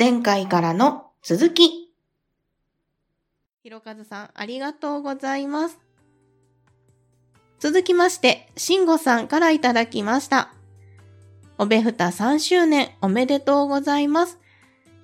[0.00, 1.92] 前回からの続き。
[3.62, 5.78] ひろかずさん、ありがとうございます。
[7.58, 10.54] 続きまして、しんごさんからいただきました。
[11.58, 14.38] おべふた3周年おめでとうございます。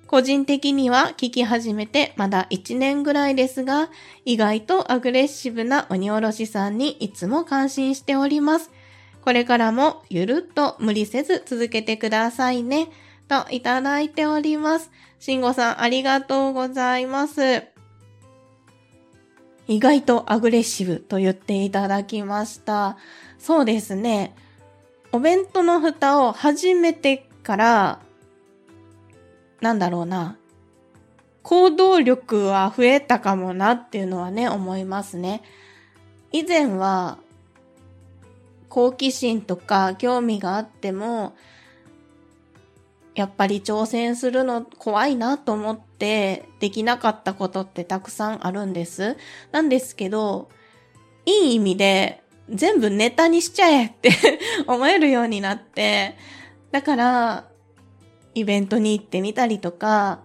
[0.07, 3.91] 個人的には聞き始めてまだ1年ぐらいですが、
[4.25, 8.71] 意外とアグレッシブな鬼おろしさんにいつも感心しております。
[9.21, 12.87] これからもゆるっと無理せず続けてくださいね。
[13.27, 14.91] といただいております。
[15.19, 17.63] しんごさんありがとうございます。
[19.67, 22.97] 意外とアグレッシブと言っていただきました。
[23.37, 24.35] そうですね。
[25.11, 27.99] お弁当の蓋を始めてから、
[29.61, 30.37] なんだろうな。
[31.43, 35.43] 行動力は増えたかもなっていうのはね、思いますね。
[36.31, 37.17] 以前は、
[38.69, 41.35] 好奇心とか興味があっても、
[43.17, 49.17] やっぱり挑戦するの怖いなと思ってできなかったことってたくさんあるんです。
[49.51, 50.49] なんですけど、
[51.25, 54.11] いい意味で全部ネタにしちゃえって
[54.67, 56.15] 思えるようになって、
[56.69, 57.45] だから、
[58.35, 60.19] イベントに行ってみたりとか、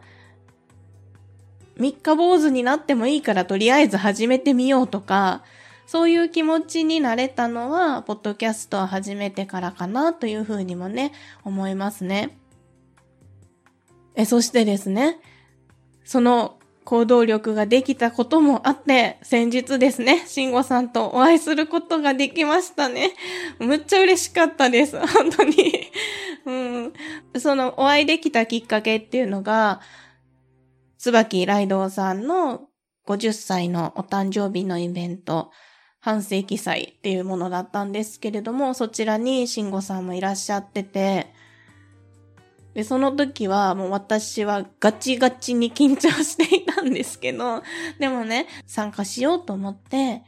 [1.78, 5.44] 三日坊主になってもいいからとりあえず始めてみようとか、
[5.86, 12.36] そういう気持ちになれたのは、ポッドキャストを始めてからかなというふうにもね、思いますね。
[14.14, 15.18] え、そしてですね、
[16.05, 23.12] その行動力ができたこともあって、先日ですね、慎吾さんとお会いすることができましたね。
[23.58, 24.98] むっちゃ嬉しかったです。
[24.98, 25.54] 本当に。
[26.44, 26.92] うん。
[27.38, 29.80] そのお会いできたきっかけっていうのが、
[30.98, 32.69] 椿ライドウさんの
[33.06, 35.50] 50歳のお誕生日のイベント、
[36.00, 41.32] 半世紀祭っていうものだったんですけれども、そちらに慎吾さんもいらっしゃってて、
[42.75, 47.62] で、その時はもう私はガチガチに緊張していたんですけど、
[47.98, 50.23] でもね、参加しようと思って、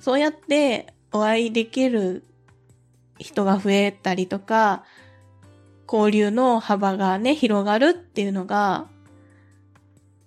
[0.00, 2.24] そうやってお会いできる
[3.18, 4.84] 人が増えたりとか、
[5.90, 8.88] 交流の幅がね、広がるっていうのが、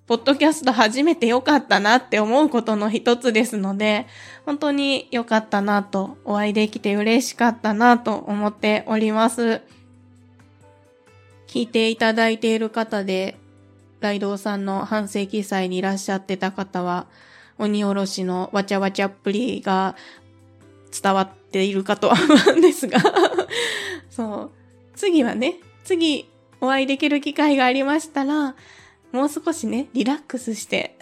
[0.06, 4.06] ポッドキャスト初めて良かったなって思うことの一つですので、
[4.46, 9.64] 本当に良かったなと、お会いできて嬉しかったなと思っております。
[11.56, 13.38] 聞いていただいている方で、
[14.02, 17.08] ライドウさんの半世紀祭にいらっしゃってた方は、
[17.58, 19.96] 鬼おろしのわちゃわちゃっぷりが
[20.92, 23.00] 伝わっているかとは思うんですが、
[24.12, 24.52] そう。
[24.98, 25.56] 次はね、
[25.86, 26.30] 次
[26.60, 28.54] お会いできる機会がありましたら、
[29.14, 30.98] もう少しね、リラックスして、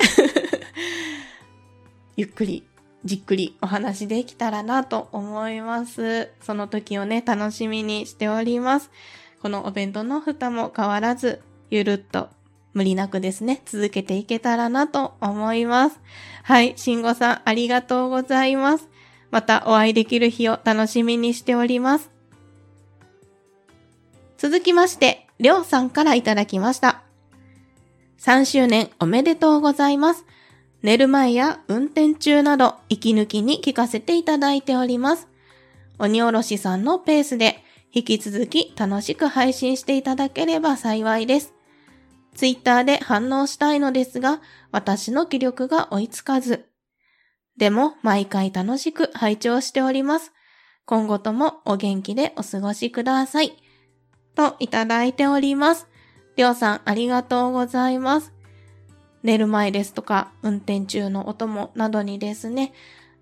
[2.15, 2.63] ゆっくり、
[3.03, 6.29] じっくりお話できたらなと思います。
[6.43, 8.91] その時をね、楽しみにしております。
[9.43, 12.29] このお弁当の蓋も変わらず、ゆるっと、
[12.73, 15.99] 無理なくですね、続けていけたらなと思います。
[16.43, 18.87] はい、慎吾さんありがとうございます。
[19.31, 22.09] またお会いできる日を楽しみにしております。
[24.37, 27.01] 続きまして、りょうさんからいただきました。
[28.19, 30.23] 3周年おめでとうございます。
[30.83, 35.27] 寝る前や運転中など、息抜きに聞かせていただいております。
[35.99, 37.62] 鬼おろしさんのペースで、
[37.95, 41.53] 引き続き楽しく配信していただければ幸いです。
[42.33, 46.65] ツイッターで反応したいのですが、私の気力が追いつかず。
[47.55, 50.31] でも、毎回楽しく拝聴しております。
[50.85, 53.53] 今後ともお元気でお過ごしください。
[54.33, 55.87] といただいております。
[56.35, 58.33] りょうさんありがとうございます。
[59.21, 62.73] 寝る前ですとか、運転中のお供などにですね、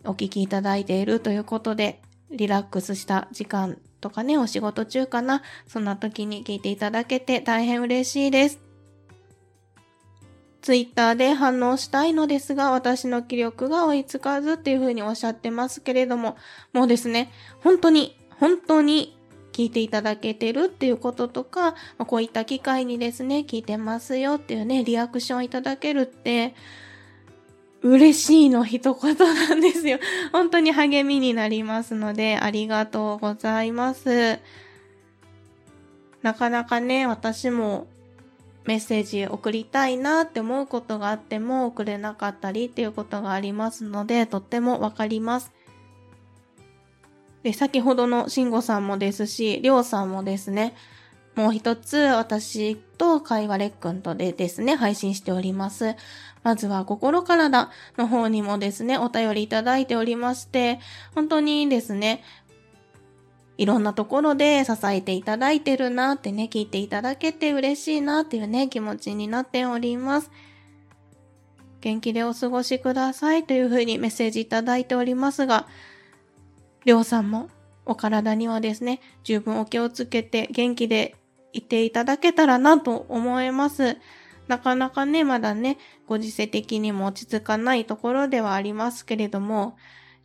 [0.06, 2.02] お聞きいただいているということで、
[2.32, 8.60] リラックスした時間とかね、お仕事中かな、そんな時に聞いていただけて大変嬉しいです。
[10.62, 16.38] ツイッターで反応したいのですが、私の気力が追いつかずっていうふうにおっしゃってますけれども、
[16.74, 17.32] もうですね、
[17.62, 19.18] 本当に、本当に
[19.54, 26.54] 聞いていただけてるっていうこととか、こういった機会にですね、聞いてますよっていうね、リアクションいただけるって、
[27.84, 30.00] 嬉しいの一言なんですよ。
[30.32, 34.40] 本当に励みになりますので、ありがとうございます。
[36.22, 37.88] なかなかね、私も
[38.66, 45.52] メッセージ送りたいなって思うことがあっても送れなかったりっていうことがありますので、とってもわかります。
[47.42, 50.76] で、先ほどの慎吾さんもですし、りょうさんもですね、
[51.36, 55.96] もう一つ私と会話レックンとでですね、配信しております。
[56.44, 60.80] まずは心からだの方にもですね、お便りいただいておりまして、
[61.16, 62.24] 本当にですね、
[63.58, 70.30] いろんなところで支えていただいてるなってね、聞いていただけて嬉しいなっていうね、気持ちになっております。
[71.80, 75.66] 元気でお過ごしくださいというふうにメッセージいただいておりますが、
[76.86, 77.50] りょうさんも
[77.84, 81.16] お体にはですね、十分お気をつけて元気で
[81.54, 83.98] いていただけたらなと思います。
[84.48, 85.78] なかなかね、まだね、
[86.08, 89.78] ご時世的にも落ち着かないところではありますけれども、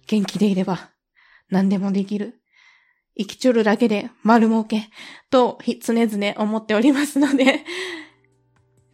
[0.06, 0.90] 元気でいれば
[1.50, 2.40] 何でもできる。
[3.18, 4.90] 生きちょるだけで丸儲け
[5.30, 7.64] と常々思っておりますので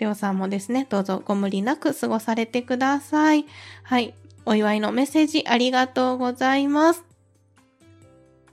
[0.02, 3.46] りょうさんもですね、どうぞご無理なく過ごされてください。
[3.84, 4.14] はい。
[4.44, 7.04] お祝いのメッセージありがとうございます。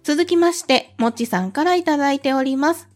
[0.04, 2.88] 続きまして、もちさんからいただいております。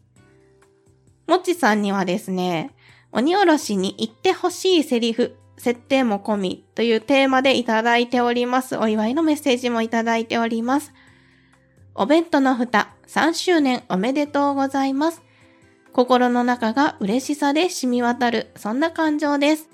[1.27, 2.71] もちさんにはですね、
[3.11, 8.75] 鬼おろしに言ってほしいセリフ、設定も込みというテーマでいただいております。
[8.77, 10.93] お祝いのメッセージもいただいております。
[11.95, 15.21] お弁当の蓋3周年おめでとうございます。
[15.93, 19.69] 心の中が嬉しさで染み渡る、そんな感情です。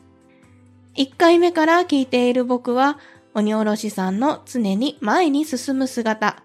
[0.98, 3.00] 1回目から聞いている僕は、
[3.34, 6.44] 鬼おろしさんの常に前に進む姿、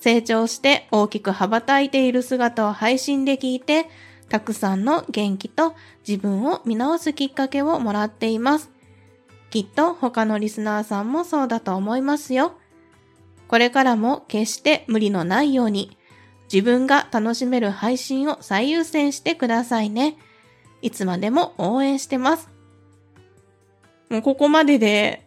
[0.00, 3.86] 成長して大きく羽ばたいている姿を配信で聞いて、
[4.28, 5.74] たくさんの元気と
[6.06, 8.70] 自分を見直すきっかけをもらっています。
[9.50, 12.54] きっと他のリスナーさんもそうだと思いますよ。
[13.46, 15.96] これからも決して無理のないように、
[16.52, 20.16] 自分が楽しめる配信を最優先してくださいね。
[20.82, 22.48] いつまでも応援してます。
[24.10, 25.26] もうここまでで、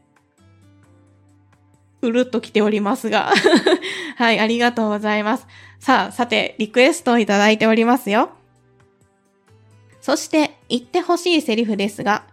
[2.01, 3.31] うるっと来ておりますが。
[4.17, 5.47] はい、ありがとうございます。
[5.79, 8.31] さあ、さて、リクエストをいただいておりますよ。
[10.07, 12.24] そして、言ってほしいセリフですが、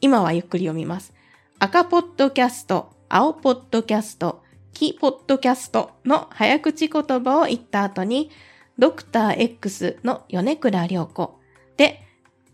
[0.00, 1.12] 今はゆっくり読みます。
[1.58, 8.30] 赤ポッドキャスト、青ポッドキャスト、キポッドキャストの早口言葉を言った後に、
[8.78, 11.40] ドクター X の米倉涼子
[11.76, 12.06] で、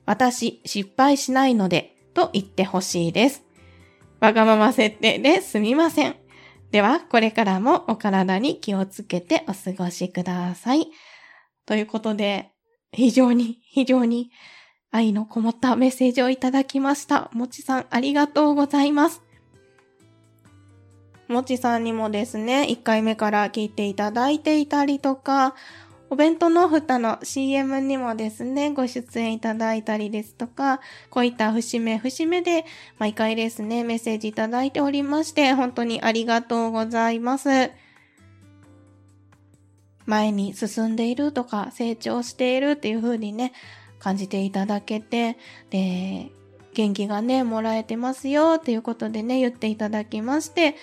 [0.07, 3.45] 私失敗しないのでと言ってほしいです。
[4.21, 6.17] わがまま設定ですみません。
[6.71, 10.87] では、これからもお体に気をつけてお過ごしください。
[11.67, 12.56] ということで、
[12.97, 14.31] 非常に、非常に
[14.91, 17.31] 愛のこもったメッセージをいただきました。
[17.35, 19.23] もちさん、ありがとうございます。
[21.29, 25.55] もちさんにもですね、1回目から聞いていただいていたりとか、
[26.09, 32.65] お弁当の蓋の CM にもですね、ご出演いただいたりですとか、こういった節目節目で
[32.99, 37.71] 毎回ですね、メッセージいただいておりまして、本当にありがとうございます。
[40.07, 43.53] 前に進んでいるとか、成長しているっていう風にね、
[43.99, 45.37] 感じていただけて、
[45.71, 46.31] で、
[46.75, 50.77] 元気がね、もらえてますよっていうことでね、言っていただきまして、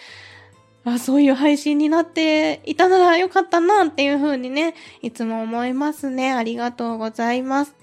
[0.85, 6.33] あ、そういう配信になっていたならよかったなっていう風にね、いつも思いますね。
[6.33, 7.75] ありがとうございます。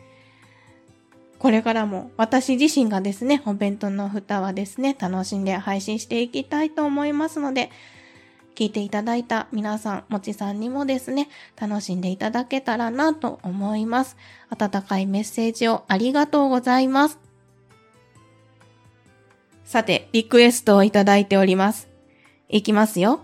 [1.39, 7.71] これからも私自身がですね、お弁当の蓋はですね、楽しんで配信していきたいと思いますので、
[8.61, 14.19] 聞いていただいた皆さん、もちさんにもですね、楽しんでいただけたらなと思います。
[14.51, 17.19] 温かいメッセージをありがとうございます。
[19.65, 21.89] さて、リクエストをいただいております。
[22.51, 23.21] いきますよ。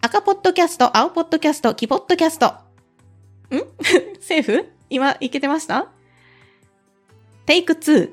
[0.00, 2.46] 赤ポッドキャスト、青ポッドキャスト、黄ポッドキャスト。
[2.46, 2.50] ん？
[4.22, 4.70] セーフ？
[4.88, 5.88] 今、いけてました？
[7.44, 8.10] テイク2。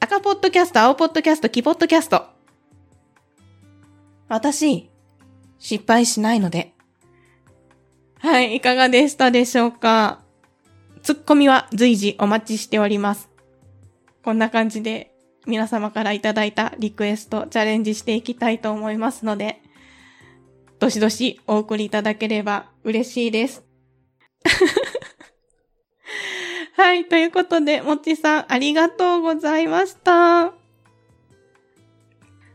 [0.00, 2.37] 赤ポッドキャスト、青ポッドキャスト、黄ポッドキャスト。
[4.28, 4.90] 私、
[5.58, 6.74] 失敗しないので。
[8.18, 10.20] はい、いかがでしたでしょうか？
[11.02, 13.30] ツッコミは随時お待ちしております。
[14.24, 15.14] こんな感じで
[15.46, 19.62] 皆様からいただいたリクエストチャレンジしていきたいと思いますので、
[20.78, 23.64] どしどしお送りいただければ嬉しいです。
[26.76, 30.52] はい、ということで、もちさんありがとうございました。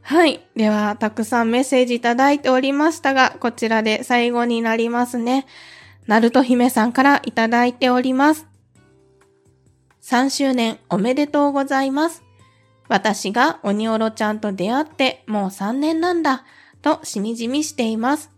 [0.03, 0.45] はい。
[0.55, 5.45] では、たくさんメッセージいただいておりましたが、こちらで最後になりますね。
[6.07, 8.45] ナルト姫さんからいただいております。
[10.01, 12.21] 3周年おめでとうございます。
[12.89, 16.43] 私が鬼おろちゃんと出会ってもう3年なんだ、
[16.81, 18.29] としみじみしています。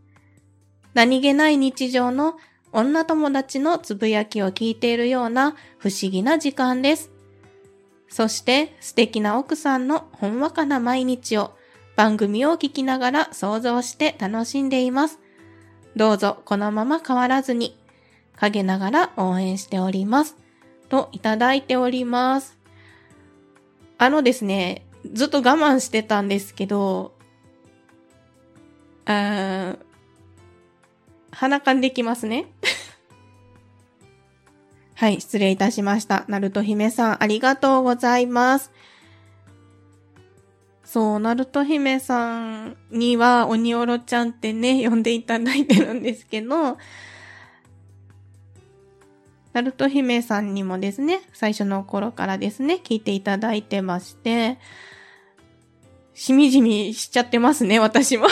[0.93, 2.37] 何気ない日常の
[2.71, 7.09] 女友達のつぶやきを聞いているような不思議な時間です。
[8.07, 11.54] そして素敵な奥さんのほんわかな毎日を
[11.95, 15.19] 番組を聞きながら想像して楽しんでいます。
[15.95, 17.77] どうぞこのまま変わらずに
[18.35, 20.35] 陰ながら応援しております。
[20.89, 22.57] といただいております。
[23.97, 27.13] あのですね、ずっと我慢してたんですけど、
[29.05, 29.75] あ
[31.31, 32.47] 鼻かんできますね。
[34.95, 36.25] はい、失礼いたしました。
[36.27, 38.71] ナルト姫さん、ありがとうございます。
[40.95, 46.77] そう、ナルト姫さんには、鬼おろちゃんってね、 呼んでいただいてるんですけど、
[49.51, 54.57] ナルト姫さんにもですね、最初の頃からですね、聞いていただいてまして、
[56.13, 58.27] しみじみしちゃってますね、私も。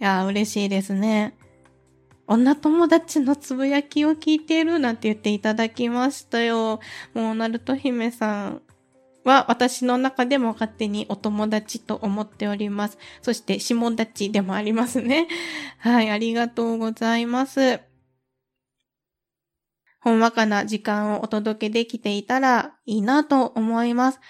[0.00, 1.32] や、嬉しいですね。
[2.26, 6.80] 女友達のつぶやきを聞いてるなんて言っていただきましたよ。
[7.14, 8.62] もう、ナルト姫さん
[9.28, 12.98] は私の中でも勝手にお友達と思っております。
[13.22, 15.28] そして、下立でもありますね。
[15.78, 17.80] はい、ありがとうございます。
[20.00, 24.20] ほんわかな時間をお届けできていたらいいなと思います。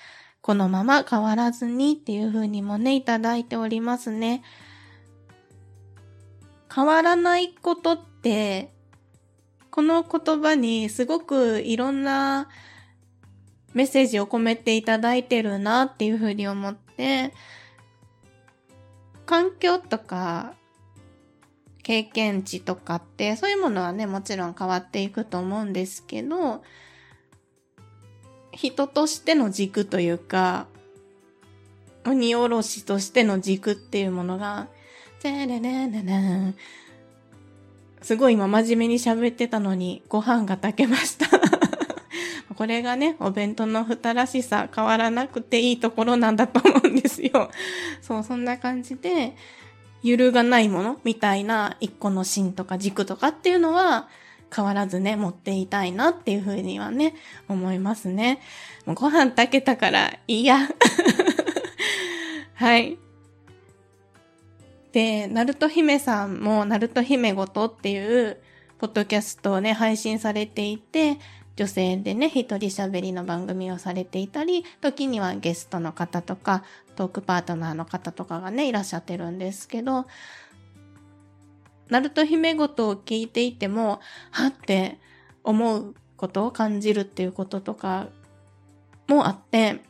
[0.40, 4.42] このまま変わらずにっていう風にもね、いただいておりますね。
[6.74, 8.72] 変わらないことって、
[9.70, 12.48] この言葉にすごくいろんな
[13.78, 17.32] メッセージを込めていただいてるなっていうふうに思って、
[19.24, 20.54] 環境とか
[21.84, 26.64] 経験値とかって、そういうものはね、もちろん変わっていくと思うんですけど、
[28.50, 30.66] 人としての軸というか、
[32.04, 34.66] 鬼おろしとしての軸っていうものが、
[35.20, 36.54] チェレレレレ
[38.02, 41.57] すごい今真面目に喋ってたのにご飯が炊けました。
[42.58, 47.52] これがね、お弁当の蓋らしさ変わらなくていいところなんだと思うんですよ。
[48.02, 49.36] そう、そんな感じで、
[50.02, 54.08] 揺るがないものみたいな一個の芯とか軸とかっていうのは
[54.52, 57.14] 変わらずね、持っていたいなっていうふうにはね、
[57.48, 58.40] 思いますね。
[58.86, 60.58] もうご飯炊けたからいいや。
[62.54, 62.98] はい。
[64.90, 68.38] で、ナルト姫さんも、ナルト姫ごとっていう、
[68.78, 71.18] ポッドキャストをね、配信されていて、
[71.58, 76.62] 女性でね、一人喋りの番組をされていたり、時にはゲストの方とか、
[76.94, 80.06] トークパートナーの方とかがね、いらっしゃってるんですけど、
[81.88, 83.98] ナルト姫ごとを聞いていても、
[84.30, 85.00] はって
[85.42, 88.06] 思うことを感じるっていうこととか
[89.08, 89.80] もあって、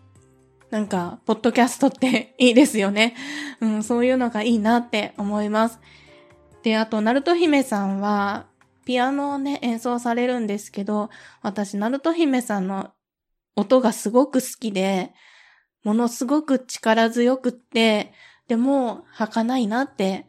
[0.71, 3.15] なんか、ポッドキャストって いいですよね。
[3.61, 5.81] うん、そういうのがいいなって思います。
[6.63, 8.47] で、あと、ナルト姫さんは、
[8.89, 11.11] ピアノをね、演奏されるんですけど、
[11.43, 12.93] 私、ナルト姫さんの
[13.55, 15.13] 音がすごく好きで、
[15.85, 18.15] ものすごく力強くって、
[18.47, 20.27] でも、儚いなって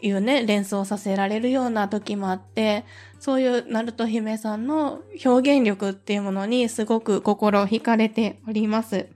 [0.00, 2.86] いうね、連想させられるような時もあって、
[3.18, 9.10] そういうナルト姫さんの表現力っていうものにすごく心惹かれております。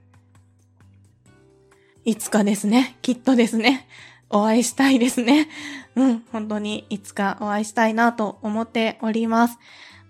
[2.03, 3.87] いつかですね、きっとですね、
[4.29, 5.47] お会いしたいですね。
[5.95, 9.57] うん、本当にいつかお会いしたいなと思っております。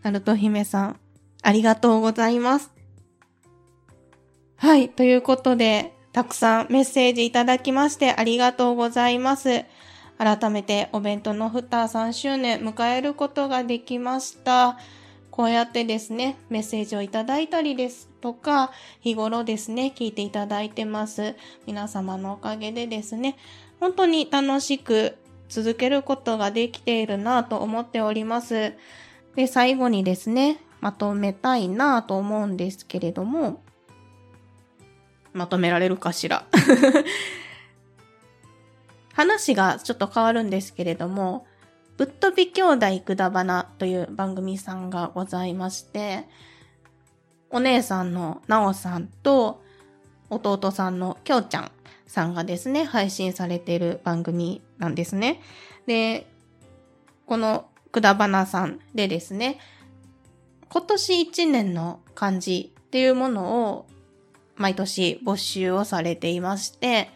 [0.04, 1.00] ナルト姫さん、
[1.42, 2.72] ありがとうございます。
[4.58, 9.66] はい、ということで、たくさんメッセージいただきましてありがとうございます。
[10.18, 14.78] 改めてお弁当のフター3周年迎えることができました。
[15.30, 21.36] こうやってですね、メッセージをいただいたりですとか、日頃ですね、聞いていただいてます。
[21.68, 23.36] 皆様のおかげでですね、
[23.80, 25.18] 本当に楽しく
[25.50, 28.74] 続けることができているなと思っております。
[29.36, 33.62] で、最後にですね、まとめたいなと思うんですけれども、
[35.34, 36.46] まとめられるかしら？
[39.14, 41.46] 話がちょっと変わるんですけれども、
[41.98, 46.28] ぶっ飛び兄弟くだばなという番組さんがございまして、
[47.50, 49.64] お姉さんのなおさんと
[50.30, 51.72] 弟さんのきょうちゃん
[52.08, 55.42] さんがですね、配信されている番組なんですね。
[55.88, 56.28] で、
[57.26, 59.60] このくだばなさんでですね、
[60.70, 63.88] 今年1年の漢字っていうものを
[64.56, 67.10] 毎年募集をされていまして、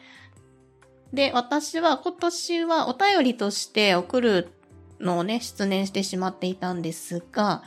[1.14, 4.52] で、私は今年はお便りとして送る
[5.00, 7.64] のをね、出念してしまっていたんですが、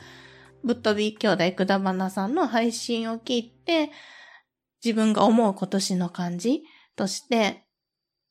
[0.63, 3.91] ぶっ飛び兄弟くだばなさんの配信を聞いて、
[4.83, 6.63] 自分が思う今年の漢字
[6.95, 7.63] として、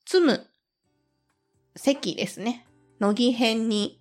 [0.05, 0.47] 積む、
[1.75, 2.65] 席ですね。
[2.99, 3.99] 乃木編に、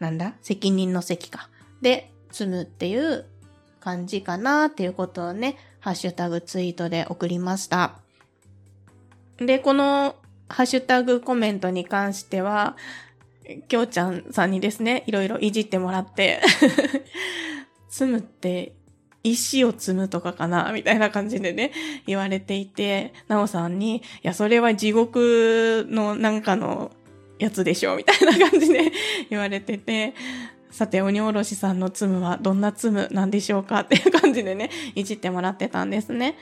[0.00, 0.34] なんだ？
[0.42, 1.48] 責任の席か。
[1.80, 3.26] で、積むっていう
[3.80, 7.98] 感じかなっていうことをね、ハッシュタグツイートで送りました。
[9.36, 10.16] で、この
[10.48, 12.76] ハッシュタグコメントに関しては、
[13.68, 16.40] きょうちゃんさんにですね、いろいろいじってもらって
[17.90, 18.74] 積むって
[19.24, 21.72] 石を積むとかかなみたいな感じでね、
[22.06, 26.92] 言われていて、なおさんに、いや、それは地獄のなんかの
[27.38, 28.92] やつでしょみたいな感じで
[29.30, 30.14] 言われてて、
[30.70, 33.80] さて、鬼おろしさんのツムはどんなツムなんでしょうか？
[33.80, 36.36] っていう感じでね、いじってもらってたんですね。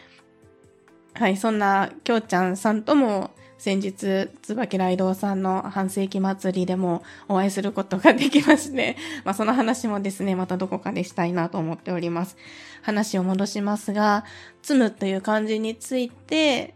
[1.15, 3.31] はい、そんな、きょうちゃんさんとも
[3.63, 12.37] 先日、椿雷道さんの半世紀祭りでもお会いすることができまして、 まあその話もですね、またどこかでしたいなと思っております。
[12.83, 14.25] 話を戻しますが、
[14.63, 16.75] 積むという漢字について、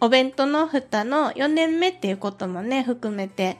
[0.00, 3.58] お弁当の蓋の4年目っていうこともね、含めて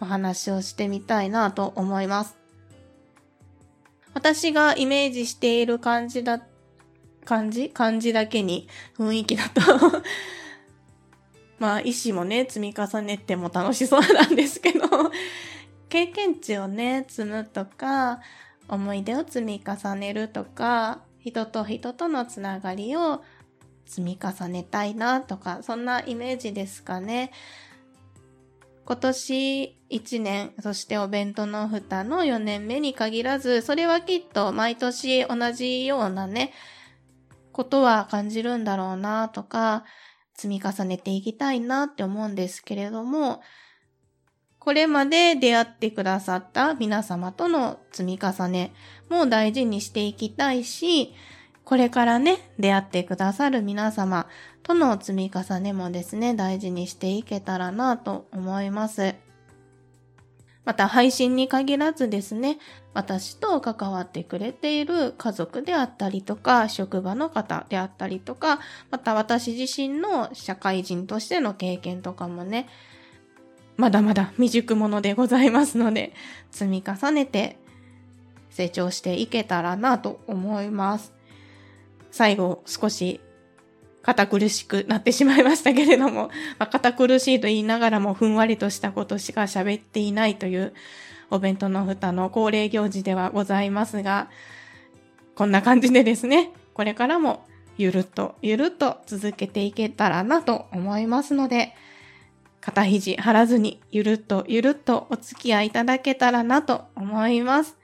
[0.00, 2.36] お話をしてみたいなと思います。
[4.14, 6.40] 私がイメージしている感じだ、
[7.24, 8.66] 感じ感じだけに
[8.98, 9.62] 雰囲気だと
[11.64, 14.80] まあ、意思もね、積み重ねても楽しそうなんですけど
[15.88, 18.20] 経験値をね、積むとか、
[18.68, 23.24] 思い出を積み重ねるとか、人と人とのつながりを
[23.86, 27.32] 積み重ねたいなとか、そんなイメージですかね。
[28.84, 36.52] 今年1年、そしてお弁当の蓋の4年目に限らず、それはきっと毎年同じようなね、
[37.52, 39.84] ことは感じるんだろうなとか、
[40.34, 43.40] 積み重ねていきたいなって思うんですけれども、
[44.58, 48.72] これまで出会ってくださった皆様との積み重ね
[49.10, 51.14] も大事にしていきたいし、
[51.64, 54.26] これからね、出会ってくださる皆様
[54.62, 59.23] との積み重ねもですね、大事にしていけたらなと思います。
[60.64, 62.58] また配信に限らずですね、
[62.94, 72.68] 私と関わってくれている家族であったりとか、職場の方であったりとか、また私自身の社会人としての経験とかもね、
[73.76, 76.14] まだまだ未熟者でございますので、
[76.50, 77.58] 積み重ねて
[78.50, 81.12] 成長していけたらなと思います。
[82.10, 83.20] 最後少し
[84.04, 90.74] 堅苦しくなってしまいましたけれども、 まあ、堅苦しいと言いながらもふんわりとしたことしか喋っていないという
[91.30, 94.28] お弁当の蓋の恒例行事ではございますが、
[95.34, 97.46] こんな感じでですね、これからも
[97.76, 101.74] ゆるっとゆるっと続けていけたらなと思いますので、
[102.60, 107.76] 肩肘張らずにゆるっとゆるっとお付き合いいただけたらなと思います。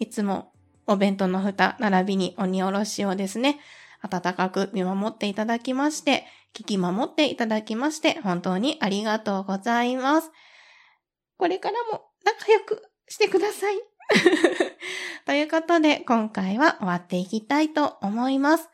[0.00, 0.52] いつも
[0.86, 3.60] お弁当の蓋並びに鬼おろしをですね、
[4.02, 10.30] 温かく見守っていただきまして、聞き守っていただきまして、本当にありがとうございます。
[11.36, 13.76] これからも仲良くしてください。
[15.26, 18.68] ということで、今回は終わっていきたいと思います。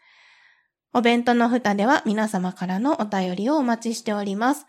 [0.94, 4.66] お弁当の蓋では皆様からのお便りをお待ちしております。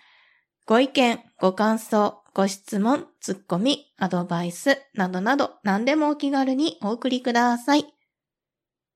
[0.66, 7.86] ご意見、ご感想、ご質問、ツッコミ、アドバイスなどなど何でもお気軽にお送りください。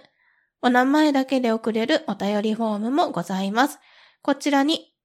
[0.63, 3.77] お名前だけで送れるお便りフォームもございます。
[4.23, 4.95] こちらに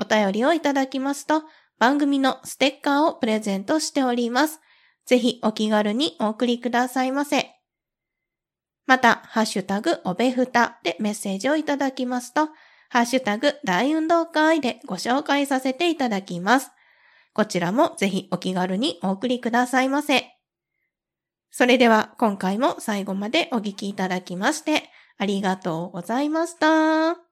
[0.00, 1.42] お便りをいただきますと、
[1.76, 4.60] 番組のステッカーをプレゼントしております。
[5.06, 7.50] ぜひお気軽にお送りくださいませ。
[8.86, 12.46] また、ハッシュタグおべふたでメッセージをいただきますと、
[12.90, 16.70] ハッシュタグ大運動会でご紹介させていただきます。
[17.38, 20.24] こちらもぜひお気軽にお送りくださいませ。
[21.52, 27.27] それでは今回も最後までお聴きいただきましてありがとうございました。